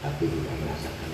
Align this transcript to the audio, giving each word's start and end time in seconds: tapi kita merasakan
tapi 0.00 0.24
kita 0.32 0.52
merasakan 0.64 1.09